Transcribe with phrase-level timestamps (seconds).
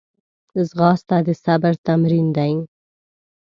[0.67, 2.53] ځغاسته د صبر تمرین دی